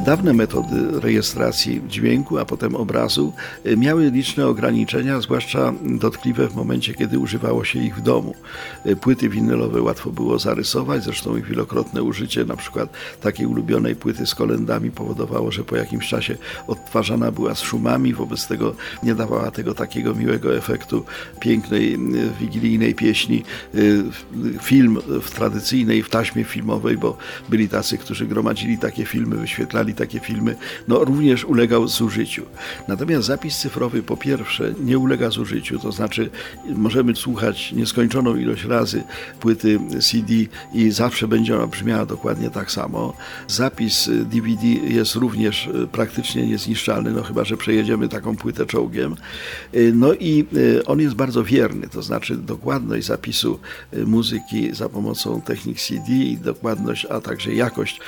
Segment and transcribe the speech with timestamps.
[0.00, 3.32] Dawne metody rejestracji dźwięku, a potem obrazu
[3.64, 8.34] e, miały liczne ograniczenia, zwłaszcza dotkliwe w momencie, kiedy używało się ich w domu.
[8.84, 12.88] E, płyty winylowe łatwo było zarysować, zresztą ich wielokrotne użycie, na przykład
[13.20, 16.36] takiej ulubionej płyty z kolendami powodowało, że po jakimś czasie
[16.66, 21.04] odtwarzana była z szumami, wobec tego nie dawała tego takiego miłego efektu
[21.40, 21.98] pięknej, e,
[22.40, 23.42] wigilijnej pieśni.
[24.62, 27.16] Film w tradycyjnej, w taśmie filmowej, bo
[27.48, 30.56] byli tacy, którzy gromadzili takie filmy, wyświetlali takie filmy,
[30.88, 32.42] no również ulegał zużyciu.
[32.88, 36.30] Natomiast zapis cyfrowy po pierwsze nie ulega zużyciu, to znaczy
[36.68, 39.02] możemy słuchać nieskończoną ilość razy
[39.40, 40.34] płyty CD
[40.74, 43.16] i zawsze będzie ona brzmiała dokładnie tak samo.
[43.48, 49.16] Zapis DVD jest również e, praktycznie niezniszczalny, no chyba, że przejedziemy taką płytę czołgiem.
[49.72, 50.46] E, no i
[50.78, 53.58] e, on jest bardzo wierny, to znaczy dokładność zapisu
[54.06, 58.00] muzyki za pomocą technik CD i dokładność, a także jakość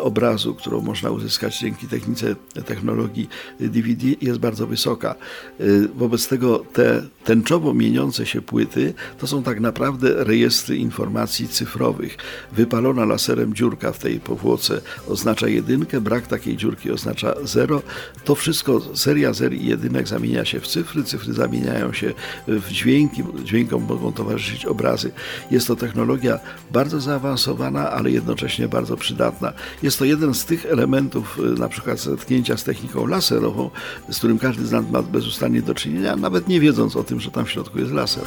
[0.00, 3.28] obrazu, którą można uzyskać dzięki technice technologii
[3.60, 5.14] DVD jest bardzo wysoka.
[5.60, 12.16] Y, wobec tego te tęczowo mieniące się płyty to są tak naprawdę rejestry informacji cyfrowych.
[12.52, 17.82] Wypalona laserem dziurka w tej powłoce oznacza jedynkę, brak takiej dziurki oznacza zero.
[18.24, 22.12] To wszystko, seria zer i jedynek zamienia się w cyfry, cyfry zamieniają się
[22.48, 25.10] w dźwięki, dźwiękom mogą towarzyszyć obrazy.
[25.50, 26.38] Jest to technologia
[26.70, 29.52] bardzo zaawansowana, ale jednocześnie bardzo przydatna.
[29.82, 33.70] Jest to jeden z tych elementów, y, na przykład zetknięcia z techniką laserową,
[34.10, 37.30] z którym każdy z nas ma bezustannie do czynienia, nawet nie wiedząc o tym, że
[37.30, 38.24] tam w środku jest laser.